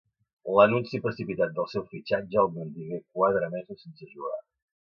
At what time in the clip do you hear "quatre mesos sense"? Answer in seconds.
3.21-4.13